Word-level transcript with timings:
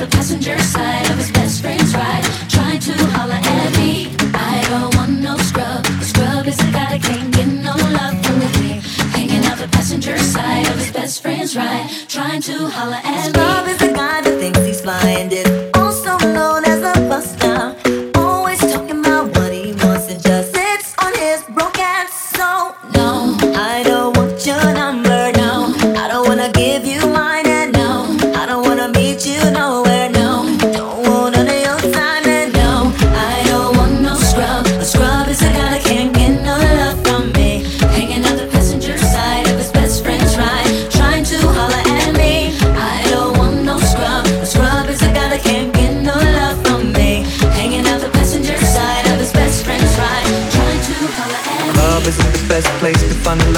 the 0.00 0.06
passenger 0.16 0.58
side 0.60 1.10
of 1.10 1.18
his 1.18 1.30
best 1.30 1.60
friend's 1.60 1.94
ride, 1.94 2.24
trying 2.48 2.80
to 2.80 2.92
holler 3.12 3.34
at 3.34 3.76
me. 3.76 4.08
I 4.32 4.64
don't 4.70 4.94
want 4.96 5.20
no 5.20 5.36
scrub. 5.36 5.84
The 5.84 6.06
scrub 6.06 6.46
is 6.46 6.56
the 6.56 6.70
guy 6.72 6.96
that 6.96 7.02
can't 7.02 7.30
get 7.34 7.46
no 7.46 7.74
love 7.98 8.16
from 8.24 8.38
me. 8.62 8.80
Hanging 9.12 9.44
out 9.44 9.58
the 9.58 9.68
passenger 9.68 10.16
side 10.16 10.66
of 10.68 10.76
his 10.78 10.90
best 10.90 11.20
friend's 11.20 11.54
ride, 11.54 11.90
trying 12.08 12.40
to 12.42 12.66
holler 12.68 13.00
at 13.04 13.26
scrub 13.28 13.36
me. 13.36 13.42
Scrub 13.42 13.68
is 13.68 13.78
the 13.78 13.92
guy 13.92 14.20
that 14.22 14.38
thinks 14.40 14.60
he's 14.60 14.80
blinded, 14.80 15.46
also 15.76 16.16
known 16.18 16.64
as. 16.64 16.69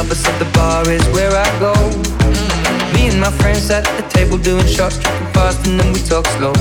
Lovers 0.00 0.18
so 0.24 0.32
the 0.38 0.50
bar 0.52 0.88
is 0.88 1.04
where 1.14 1.30
I 1.30 1.48
go. 1.58 1.72
Me 2.94 3.08
and 3.08 3.20
my 3.20 3.30
friends 3.40 3.70
at 3.70 3.84
the 3.96 4.04
table 4.08 4.38
doing 4.38 4.66
shots, 4.66 4.98
tripping 4.98 5.32
fast, 5.32 5.66
and 5.66 5.78
then 5.78 5.92
we 5.92 6.00
talk 6.00 6.26
slow. 6.38 6.52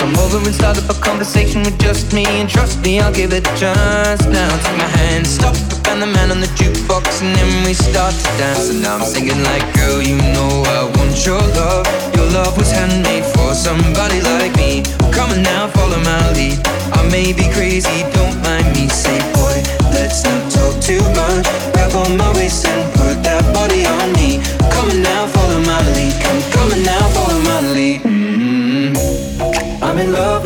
Come 0.00 0.14
over 0.24 0.38
and 0.38 0.54
start 0.54 0.78
up 0.78 0.88
a 0.88 0.96
conversation 1.00 1.62
with 1.62 1.78
just 1.78 2.12
me, 2.12 2.24
and 2.40 2.48
trust 2.48 2.82
me, 2.82 3.00
I'll 3.00 3.12
give 3.12 3.32
it 3.32 3.46
a 3.46 3.54
chance. 3.56 4.24
Now 4.26 4.50
take 4.64 4.78
my 4.78 4.90
hand, 5.00 5.26
stop, 5.26 5.54
and 5.88 6.02
the 6.02 6.06
man 6.06 6.30
on 6.30 6.40
the 6.40 6.50
jukebox, 6.58 7.22
and 7.22 7.34
then 7.36 7.50
we 7.66 7.74
start 7.74 8.14
to 8.14 8.30
dance. 8.38 8.70
And 8.70 8.82
now 8.82 8.96
I'm 8.96 9.04
singing 9.04 9.42
like, 9.42 9.64
girl, 9.74 10.00
you 10.02 10.16
know 10.34 10.52
I 10.78 10.80
want 10.96 11.14
your 11.26 11.42
love. 11.60 11.86
Your 12.16 12.26
love 12.32 12.56
was 12.56 12.70
handmade 12.70 13.24
for 13.34 13.54
somebody 13.54 14.20
like 14.22 14.54
me. 14.56 14.82
Come 15.12 15.30
on 15.30 15.42
now, 15.42 15.68
follow 15.68 16.00
my 16.00 16.32
lead. 16.32 16.69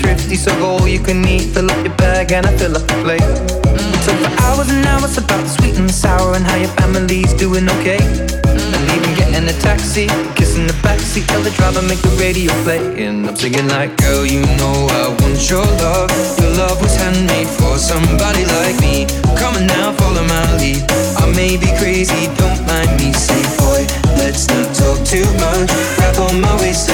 thrifty, 0.00 0.36
so 0.36 0.50
go 0.58 0.78
all 0.78 0.88
you 0.88 1.00
can 1.00 1.26
eat. 1.26 1.52
Fill 1.54 1.70
up 1.70 1.84
your 1.84 1.94
bag 1.96 2.32
and 2.32 2.46
I 2.46 2.56
fill 2.56 2.76
up 2.76 2.86
the 2.86 2.96
plate. 3.02 3.22
Mm. 3.22 3.92
Talk 4.04 4.18
for 4.22 4.32
hours 4.44 4.68
and 4.70 4.84
hours 4.86 5.16
about 5.18 5.42
the 5.42 5.48
sweet 5.48 5.76
and 5.76 5.88
the 5.88 5.92
sour 5.92 6.34
and 6.34 6.44
how 6.44 6.56
your 6.56 6.72
family's 6.80 7.32
doing 7.34 7.68
okay. 7.80 7.98
Mm. 7.98 8.74
And 8.76 8.84
even 8.94 9.12
getting 9.18 9.46
a 9.48 9.56
taxi, 9.60 10.06
kissing 10.36 10.66
the 10.66 10.76
backseat, 10.84 11.26
tell 11.26 11.42
the 11.42 11.50
driver 11.50 11.82
make 11.82 12.00
the 12.02 12.14
radio 12.20 12.52
play. 12.62 12.80
And 13.04 13.26
I'm 13.26 13.36
singing 13.36 13.68
like, 13.68 13.96
girl, 13.96 14.24
you 14.26 14.42
know 14.58 14.76
I 15.02 15.08
want 15.20 15.38
your 15.50 15.66
love. 15.82 16.10
Your 16.38 16.52
love 16.56 16.80
was 16.80 16.94
handmade 16.96 17.48
for 17.48 17.78
somebody 17.78 18.44
like 18.60 18.78
me. 18.80 19.06
Come 19.36 19.56
on 19.56 19.66
now, 19.66 19.92
follow 19.92 20.24
my 20.24 20.46
lead. 20.58 20.84
I 21.18 21.26
may 21.34 21.56
be 21.56 21.70
crazy, 21.78 22.28
don't 22.38 22.60
mind 22.66 22.92
me. 23.00 23.12
Say, 23.12 23.42
boy, 23.58 23.82
let's 24.22 24.46
not 24.48 24.70
talk 24.74 24.98
too 25.04 25.26
much. 25.42 25.70
Grab 25.98 26.16
on 26.30 26.40
my 26.40 26.54
waist 26.62 26.93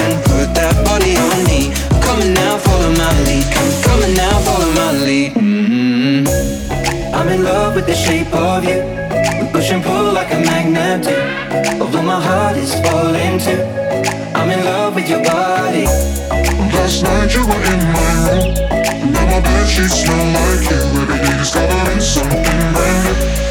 like 10.73 11.03
a 11.03 11.03
magnet 11.03 11.03
do. 11.03 11.83
Although 11.83 12.01
my 12.01 12.21
heart 12.21 12.57
is 12.57 12.73
falling 12.73 13.39
too. 13.39 13.61
I'm 14.35 14.49
in 14.49 14.63
love 14.65 14.95
with 14.95 15.09
your 15.09 15.23
body. 15.23 15.85
Last 16.73 17.03
night 17.03 17.33
you 17.33 17.45
were 17.45 17.63
in 17.73 17.81
my 17.93 18.11
room. 18.25 18.53
Now 19.11 19.25
my 19.25 19.39
bed 19.41 19.67
sheets 19.67 20.03
smell 20.03 20.25
like 20.33 20.69
you. 20.69 21.01
Every 21.01 21.17
day 21.17 21.37
discovering 21.37 21.99
something 21.99 22.73
brand 22.73 23.03
new. 23.05 23.50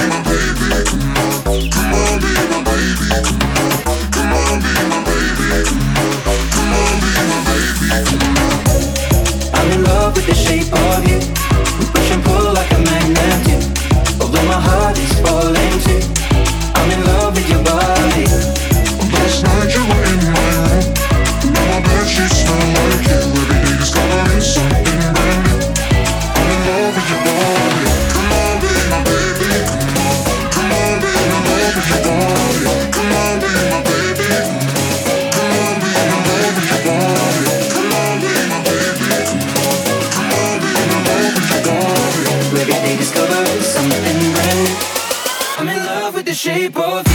shape 46.53 46.77
of 46.77 47.10